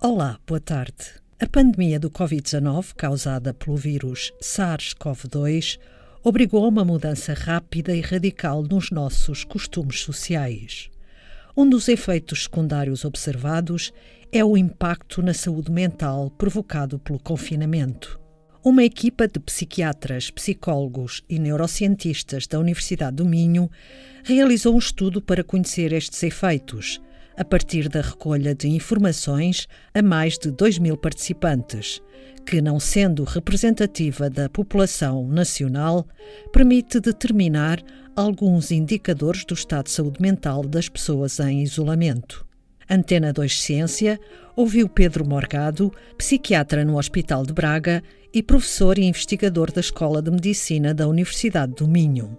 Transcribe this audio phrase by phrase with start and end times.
[0.00, 0.94] Olá, boa tarde.
[1.38, 5.78] A pandemia do Covid-19, causada pelo vírus SARS-CoV-2,
[6.24, 10.88] obrigou a uma mudança rápida e radical nos nossos costumes sociais.
[11.54, 13.92] Um dos efeitos secundários observados
[14.32, 18.18] é o impacto na saúde mental provocado pelo confinamento.
[18.64, 23.70] Uma equipa de psiquiatras, psicólogos e neurocientistas da Universidade do Minho
[24.24, 27.00] realizou um estudo para conhecer estes efeitos,
[27.36, 32.02] a partir da recolha de informações a mais de 2 mil participantes,
[32.44, 36.04] que, não sendo representativa da população nacional,
[36.52, 37.80] permite determinar
[38.16, 42.47] alguns indicadores do estado de saúde mental das pessoas em isolamento.
[42.90, 44.18] Antena 2 Ciência
[44.56, 48.02] ouviu Pedro Morgado, psiquiatra no Hospital de Braga
[48.32, 52.38] e professor e investigador da Escola de Medicina da Universidade do Minho.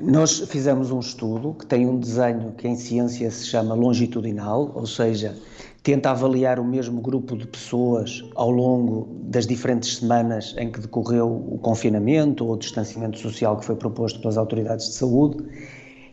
[0.00, 4.86] Nós fizemos um estudo que tem um desenho que em ciência se chama longitudinal, ou
[4.86, 5.36] seja,
[5.82, 11.28] tenta avaliar o mesmo grupo de pessoas ao longo das diferentes semanas em que decorreu
[11.28, 15.44] o confinamento ou o distanciamento social que foi proposto pelas autoridades de saúde.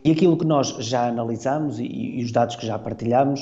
[0.05, 3.41] E aquilo que nós já analisamos e, e os dados que já partilhamos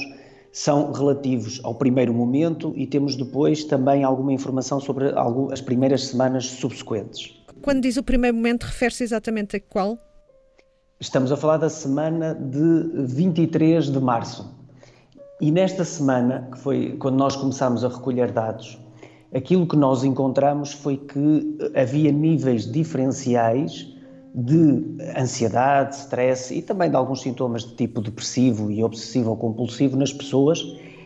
[0.50, 5.12] são relativos ao primeiro momento e temos depois também alguma informação sobre
[5.52, 7.38] as primeiras semanas subsequentes.
[7.62, 9.98] Quando diz o primeiro momento, refere-se exatamente a qual?
[11.02, 14.56] Estamos a falar da semana de 23 de março.
[15.42, 18.80] E nesta semana, que foi quando nós começámos a recolher dados,
[19.36, 23.93] aquilo que nós encontramos foi que havia níveis diferenciais
[24.34, 29.96] de ansiedade, stress e também de alguns sintomas de tipo depressivo e obsessivo ou compulsivo
[29.96, 30.60] nas pessoas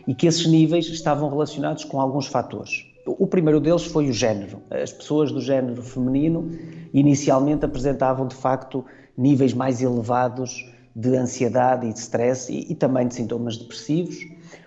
[0.06, 2.86] e que esses níveis estavam relacionados com alguns fatores.
[3.06, 4.60] O primeiro deles foi o género.
[4.70, 6.50] As pessoas do género feminino
[6.92, 8.84] inicialmente apresentavam de facto
[9.16, 14.16] níveis mais elevados de ansiedade e de stress e, e também de sintomas depressivos.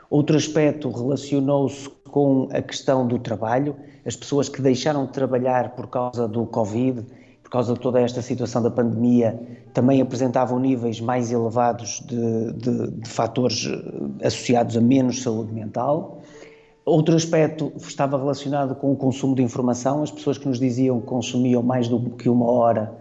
[0.09, 5.87] Outro aspecto relacionou-se com a questão do trabalho, as pessoas que deixaram de trabalhar por
[5.87, 7.05] causa do Covid,
[7.51, 9.37] causa de toda esta situação da pandemia,
[9.73, 16.21] também apresentavam níveis mais elevados de, de, de fatores eh, associados a menos saúde mental.
[16.85, 21.05] Outro aspecto estava relacionado com o consumo de informação, as pessoas que nos diziam que
[21.07, 22.91] consumiam mais do que uma hora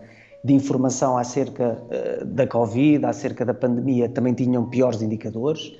[0.44, 5.72] de informação acerca uh, da Covid, acerca da pandemia, também tinham piores indicadores.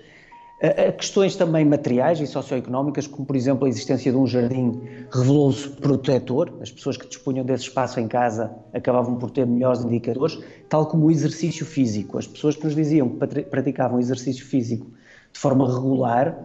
[0.99, 4.79] Questões também materiais e socioeconómicas, como por exemplo a existência de um jardim,
[5.11, 10.39] revelou-se protetor, as pessoas que dispunham desse espaço em casa acabavam por ter melhores indicadores,
[10.69, 12.19] tal como o exercício físico.
[12.19, 14.87] As pessoas que nos diziam que praticavam exercício físico
[15.33, 16.39] de forma regular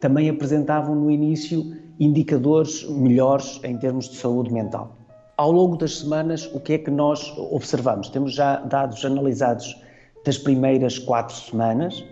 [0.00, 4.96] também apresentavam no início indicadores melhores em termos de saúde mental
[5.36, 8.10] ao longo das semanas, o que é que nós observamos?
[8.10, 9.74] Temos já dados analisados
[10.22, 12.04] das primeiras quatro semanas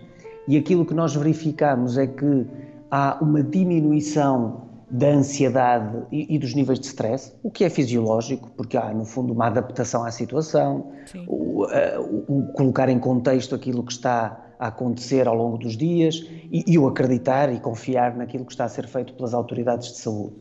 [0.49, 2.47] e aquilo que nós verificamos é que
[2.89, 8.49] há uma diminuição da ansiedade e, e, dos níveis de stress, o que é fisiológico,
[8.57, 10.91] porque há, no fundo, uma adaptação à situação,
[11.27, 16.27] o, o, o, colocar em contexto aquilo que está a acontecer ao longo dos dias
[16.51, 19.99] e, e o acreditar e confiar naquilo que está a ser feito pelas autoridades de
[19.99, 20.33] saúde.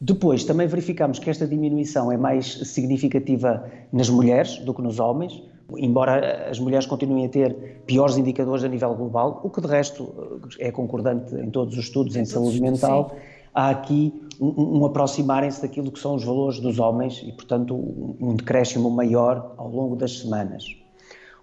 [0.00, 5.42] Depois, também verificamos que esta diminuição é mais significativa nas mulheres do que nos homens,
[5.76, 10.40] embora as mulheres continuem a ter piores indicadores a nível global, o que de resto
[10.58, 13.10] é concordante em todos os estudos em saúde mental.
[13.10, 13.20] Sim.
[13.54, 18.16] Há aqui um, um aproximarem-se daquilo que são os valores dos homens e, portanto, um,
[18.20, 20.64] um decréscimo maior ao longo das semanas.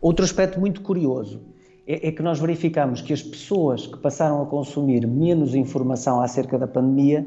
[0.01, 1.41] Outro aspecto muito curioso
[1.87, 6.57] é, é que nós verificamos que as pessoas que passaram a consumir menos informação acerca
[6.57, 7.25] da pandemia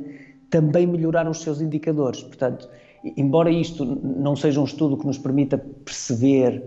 [0.51, 2.23] também melhoraram os seus indicadores.
[2.23, 2.69] Portanto,
[3.17, 6.63] embora isto não seja um estudo que nos permita perceber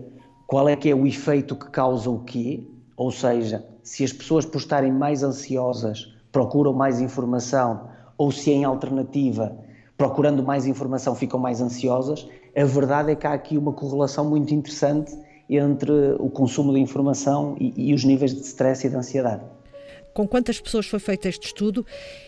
[0.48, 2.64] qual é que é o efeito que causa o quê,
[2.96, 8.64] ou seja, se as pessoas por estarem mais ansiosas procuram mais informação ou se em
[8.64, 9.54] alternativa,
[9.94, 12.26] procurando mais informação, ficam mais ansiosas,
[12.56, 15.14] a verdade é que há aqui uma correlação muito interessante
[15.50, 19.42] entre o consumo de informação e, e os níveis de stress e de ansiedade
[20.14, 21.86] com quantas pessoas foi feito este estudo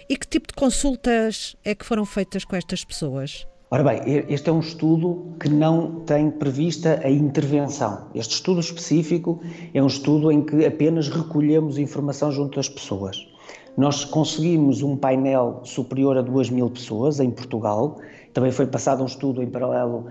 [0.09, 3.50] e que tipo de consultas é que foram feitas com estas pessoas?
[3.73, 8.07] Ora bem, este é um estudo que não tem prevista a intervenção.
[8.13, 9.39] Este estudo específico
[9.73, 13.29] é um estudo em que apenas recolhemos informação junto das pessoas.
[13.77, 17.99] Nós conseguimos um painel superior a 2 mil pessoas em Portugal.
[18.35, 20.07] Também foi passado um estudo em paralelo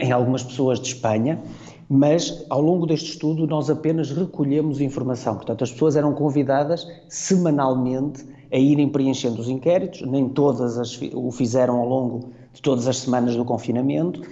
[0.00, 1.42] em algumas pessoas de Espanha
[1.94, 5.34] mas ao longo deste estudo nós apenas recolhemos informação.
[5.34, 11.30] Portanto, as pessoas eram convidadas semanalmente a irem preenchendo os inquéritos, nem todas as, o
[11.30, 14.22] fizeram ao longo de todas as semanas do confinamento,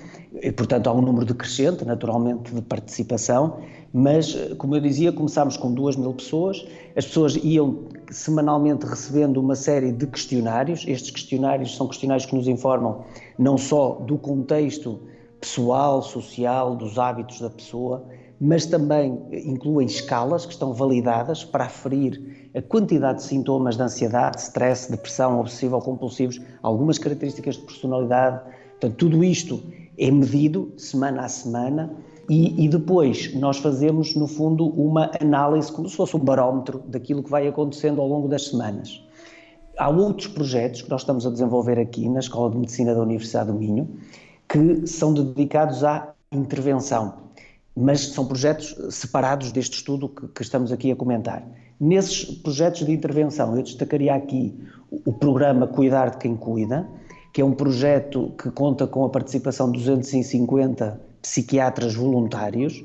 [0.43, 3.59] e, portanto há um número decrescente, naturalmente, de participação,
[3.93, 6.65] Mas, como eu dizia, começámos com duas mil pessoas,
[6.95, 10.85] as pessoas iam semanalmente recebendo uma série de questionários.
[10.87, 13.05] Estes questionários são questionários que nos informam
[13.37, 15.01] não só do contexto
[15.41, 18.05] pessoal, social, dos hábitos da pessoa,
[18.41, 24.41] mas também incluem escalas que estão validadas para aferir a quantidade de sintomas de ansiedade,
[24.41, 28.41] stress, depressão, obsessivo ou compulsivos, algumas características de personalidade.
[28.71, 29.63] Portanto, tudo isto
[29.99, 31.91] é medido semana a semana
[32.31, 37.23] e, e, depois nós fazemos, no fundo, uma análise, como se fosse um barómetro daquilo
[37.23, 39.05] que vai acontecendo ao longo das semanas.
[39.77, 43.51] Há outros projetos que nós estamos a desenvolver aqui na Escola de Medicina da Universidade
[43.51, 43.89] do Minho
[44.49, 47.15] que são dedicados à intervenção,
[47.77, 51.47] mas são projetos separados deste estudo que, que estamos aqui a comentar.
[51.79, 54.55] Nesses projetos de intervenção, eu destacaria aqui
[54.91, 56.87] o programa Cuidar de Quem Cuida,
[57.33, 62.85] que é um projeto que conta com a participação de 250 psiquiatras voluntários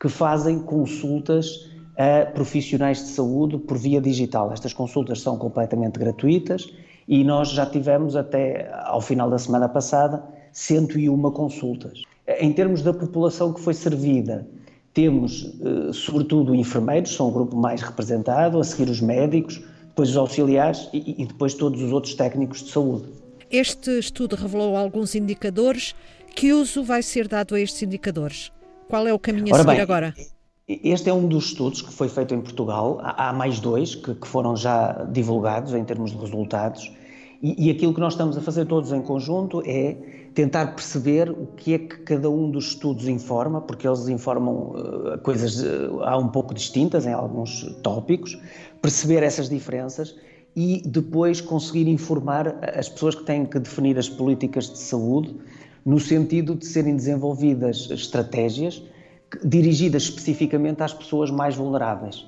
[0.00, 4.52] que fazem consultas a profissionais de saúde por via digital.
[4.52, 6.68] Estas consultas são completamente gratuitas
[7.06, 10.22] e nós já tivemos até ao final da semana passada
[10.52, 12.02] 101 consultas.
[12.26, 14.46] Em termos da população que foi servida,
[14.94, 20.16] temos eh, sobretudo enfermeiros, são o grupo mais representado, a seguir os médicos, depois os
[20.16, 23.04] auxiliares e, e depois todos os outros técnicos de saúde.
[23.50, 25.94] Este estudo revelou alguns indicadores.
[26.34, 28.50] Que uso vai ser dado a estes indicadores?
[28.88, 30.14] Qual é o caminho a seguir bem, agora?
[30.66, 32.98] Este é um dos estudos que foi feito em Portugal.
[33.02, 36.92] Há, mais dois que, que, foram já divulgados em termos de resultados.
[37.40, 39.96] E, e aquilo que nós estamos a fazer todos em conjunto é
[40.34, 45.18] tentar perceber o que é que cada um dos estudos informa, porque eles informam uh,
[45.22, 48.36] coisas uh, há um pouco distintas em alguns tópicos,
[48.82, 50.16] perceber essas diferenças
[50.56, 55.36] e depois conseguir informar as pessoas que têm que definir as políticas de saúde
[55.84, 58.82] no sentido de serem desenvolvidas estratégias
[59.44, 62.24] dirigidas especificamente às pessoas mais vulneráveis.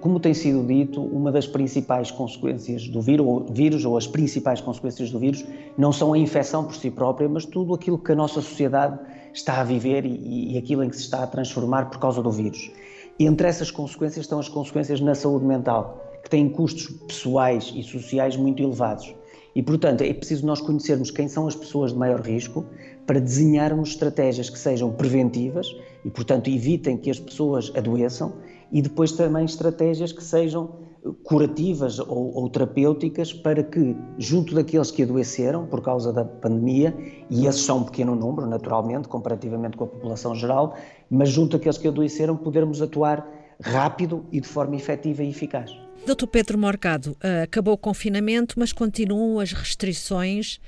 [0.00, 5.18] Como tem sido dito, uma das principais consequências do vírus, ou as principais consequências do
[5.18, 5.44] vírus,
[5.78, 8.98] não são a infecção por si própria, mas tudo aquilo que a nossa sociedade
[9.32, 12.30] está a viver e, e aquilo em que se está a transformar por causa do
[12.30, 12.70] vírus.
[13.18, 17.82] E entre essas consequências estão as consequências na saúde mental, que têm custos pessoais e
[17.82, 19.14] sociais muito elevados.
[19.54, 22.64] E, portanto, é preciso nós conhecermos quem são as pessoas de maior risco
[23.06, 25.74] para desenharmos estratégias que sejam preventivas
[26.04, 28.34] e, portanto, evitem que as pessoas adoeçam
[28.72, 30.88] e depois também estratégias que sejam
[31.24, 36.94] curativas ou, ou, terapêuticas para que, junto daqueles que adoeceram por causa da pandemia,
[37.30, 40.76] e esses são um pequeno número, naturalmente, comparativamente com a população geral,
[41.10, 43.26] mas junto daqueles que adoeceram, podermos atuar
[43.60, 45.70] rápido e de forma efetiva e eficaz.
[46.06, 46.26] Dr.
[46.26, 50.60] Pedro Morgado, eh, acabou o confinamento, mas continuam as restrições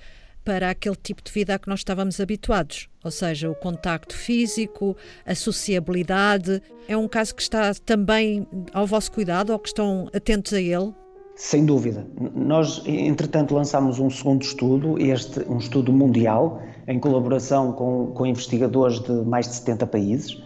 [0.50, 4.96] para aquele tipo de vida a que nós estávamos habituados, ou seja, o contacto físico,
[5.24, 6.60] a sociabilidade.
[6.88, 10.92] É um caso que está também ao vosso cuidado ou que estão atentos a ele?
[11.36, 12.04] Sem dúvida.
[12.34, 18.98] Nós, entretanto, lançámos um segundo estudo, este um estudo mundial, em colaboração com, com investigadores
[18.98, 20.42] de mais de 70 países,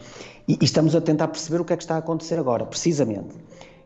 [0.46, 3.34] e, e estamos a tentar perceber o que é que está a acontecer agora, precisamente.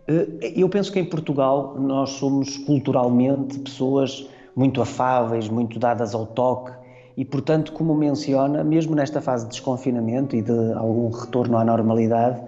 [0.09, 4.29] Eh, eu penso que em Portugal nós somos culturalmente pessoas
[4.59, 6.73] muito afáveis, muito dadas ao toque
[7.17, 12.41] e, portanto, como menciona, mesmo nesta fase de desconfinamento e de algum retorno à normalidade,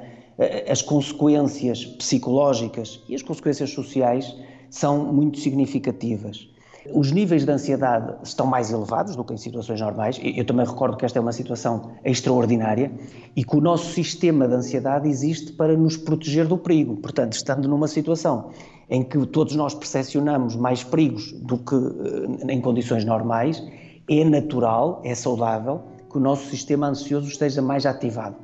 [0.68, 4.36] as consequências psicológicas e as consequências sociais
[4.68, 6.48] são muito significativas.
[6.92, 10.18] Os níveis de ansiedade estão mais elevados do que em situações normais.
[10.22, 12.90] Eu também recordo que esta é uma situação extraordinária
[13.36, 16.96] e que o nosso sistema de ansiedade existe para nos proteger do perigo.
[16.96, 18.50] Portanto, estando numa situação
[18.90, 23.62] em que todos nós percepcionamos mais perigos do que eh, em condições normais,
[24.08, 28.34] é natural, é saudável que o nosso sistema ansioso esteja mais ativado.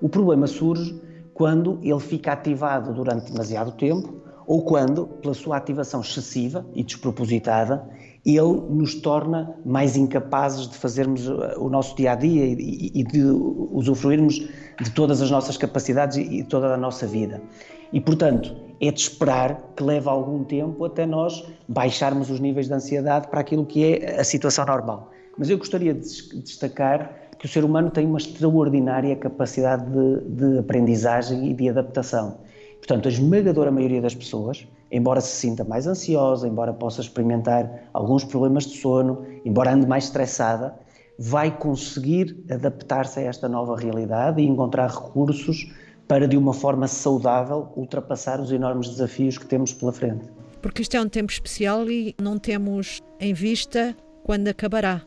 [0.00, 0.98] O problema surge
[1.34, 4.14] quando ele fica ativado durante demasiado tempo
[4.46, 7.86] ou quando, pela sua ativação excessiva e despropositada,
[8.24, 13.22] ele nos torna mais incapazes de fazermos eh, o nosso dia a dia e de
[13.72, 14.46] usufruirmos
[14.80, 17.40] de todas as nossas capacidades e toda a nossa vida.
[17.92, 22.74] E, portanto, é de esperar que leve algum tempo até nós baixarmos os níveis de
[22.74, 25.10] ansiedade para aquilo que é a situação normal.
[25.36, 26.00] Mas eu gostaria de
[26.42, 32.38] destacar que o ser humano tem uma extraordinária capacidade de, de aprendizagem e de adaptação.
[32.78, 38.24] Portanto, a esmagadora maioria das pessoas, embora se sinta mais ansiosa, embora possa experimentar alguns
[38.24, 40.74] problemas de sono, embora ande mais estressada,
[41.18, 45.70] vai conseguir adaptar-se a esta nova realidade e encontrar recursos
[46.08, 50.28] para, de uma forma saudável, ultrapassar os enormes desafios que temos pela frente.
[50.62, 53.94] Porque isto é um tempo especial e não temos em vista
[54.24, 55.02] quando acabará.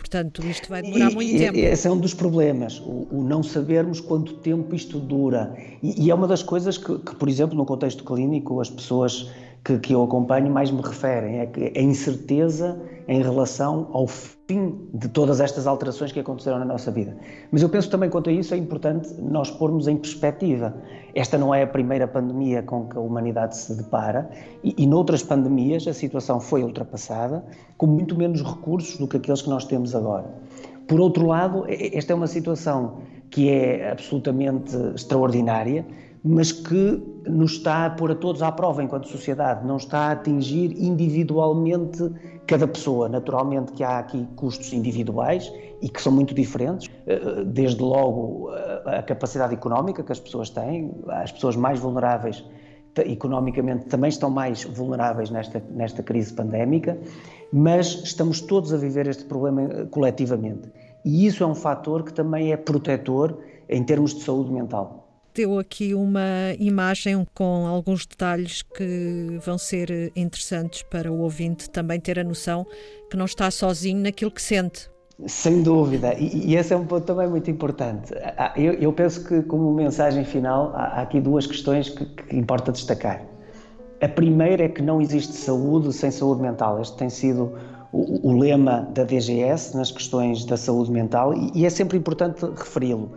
[0.00, 1.58] Portanto, isto vai demorar e, muito tempo.
[1.58, 5.54] Esse é um dos problemas, o, o não sabermos quanto tempo isto dura.
[5.82, 9.30] E, e é uma das coisas que, que, por exemplo, no contexto clínico, as pessoas
[9.64, 14.88] que, que eu acompanho mais me referem, é que a incerteza em relação ao fim
[14.94, 17.16] de todas estas alterações que aconteceram na nossa vida.
[17.50, 20.74] Mas eu penso também quanto a isso é importante nós pormos em perspectiva.
[21.14, 24.30] Esta não é a primeira pandemia com que a humanidade se depara
[24.62, 27.44] e, e noutras pandemias a situação foi ultrapassada
[27.76, 30.26] com muito menos recursos do que aqueles que nós temos agora.
[30.86, 32.98] Por outro lado, esta é uma situação
[33.30, 35.86] que é absolutamente extraordinária,
[36.22, 40.10] mas que nos está a pôr a todos à prova enquanto sociedade, não está a
[40.12, 42.10] atingir individualmente
[42.46, 43.08] cada pessoa.
[43.08, 48.50] Naturalmente que há aqui custos individuais e que são muito diferentes, eh, desde logo
[48.84, 52.44] a capacidade económica que as pessoas têm, as pessoas mais vulneráveis
[53.06, 56.98] economicamente também estão mais vulneráveis nesta, nesta crise pandémica,
[57.52, 60.70] mas estamos todos a viver este problema eh, coletivamente.
[61.04, 65.58] E isso é um fator que também é protetor em termos de saúde mental deu
[65.58, 72.18] aqui uma imagem com alguns detalhes que vão ser interessantes para o ouvinte também ter
[72.18, 72.66] a noção
[73.10, 74.90] que não está sozinho naquilo que sente.
[75.26, 78.14] Sem dúvida, e, esse é um ponto também muito importante.
[78.56, 83.22] Eu, penso que, como mensagem final, há, aqui duas questões que, importa destacar.
[84.00, 86.80] A primeira é que não existe saúde sem saúde mental.
[86.80, 87.52] Este tem sido
[87.92, 92.46] o, o lema da DGS nas questões da saúde mental e, e é sempre importante
[92.56, 93.12] referi-lo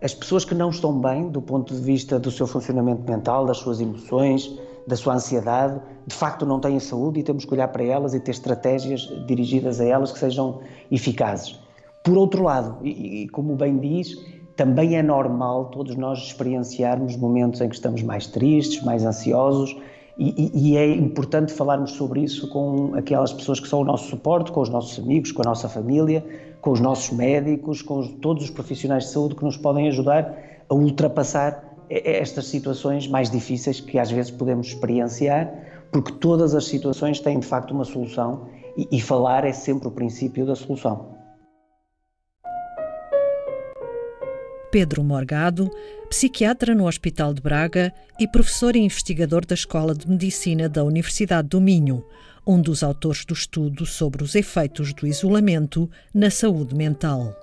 [0.00, 3.58] as pessoas que não estão bem do ponto de vista do seu funcionamento mental, das
[3.58, 4.50] suas emoções,
[4.86, 8.20] da sua ansiedade, de facto não têm saúde e temos que olhar para elas e
[8.20, 11.58] ter estratégias dirigidas a elas que sejam eficazes.
[12.02, 14.16] Por outro lado, e, como bem diz,
[14.56, 19.76] também é normal todos nós experienciarmos momentos em que estamos mais tristes, mais ansiosos,
[20.18, 24.50] e, e, é importante falarmos sobre isso com aquelas pessoas que são o nosso suporte,
[24.50, 26.24] com os nossos amigos, com a nossa família,
[26.60, 30.36] com os nossos médicos, com os, todos os profissionais de saúde que nos podem ajudar
[30.68, 35.52] a ultrapassar estas situações mais difíceis que às vezes podemos experienciar,
[35.92, 39.90] porque todas as situações têm de facto uma solução e, e falar é sempre o
[39.90, 41.17] princípio da solução.
[44.70, 45.70] Pedro Morgado,
[46.10, 51.48] psiquiatra no Hospital de Braga e professor e investigador da Escola de Medicina da Universidade
[51.48, 52.04] do Minho,
[52.46, 57.34] um dos autores do estudo sobre os efeitos do isolamento na saúde mental.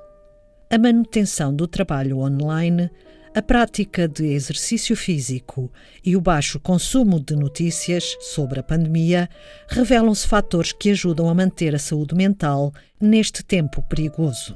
[0.69, 2.91] A manutenção do trabalho online,
[3.33, 5.71] a prática de exercício físico
[6.03, 9.29] e o baixo consumo de notícias sobre a pandemia
[9.67, 14.55] revelam-se fatores que ajudam a manter a saúde mental neste tempo perigoso.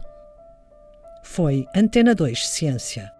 [1.31, 3.13] Foi Antena 2 Ciência.